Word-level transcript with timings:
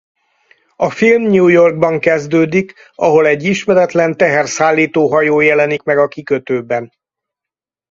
A 0.75 0.89
film 0.91 1.21
New 1.25 1.43
Yorkban 1.47 1.99
kezdődik 1.99 2.73
ahol 2.95 3.25
egy 3.27 3.43
ismeretlen 3.43 4.17
teherszállító 4.17 5.09
hajó 5.09 5.39
jelenik 5.39 5.83
meg 5.83 5.97
a 5.97 6.07
kikötőben. 6.07 6.93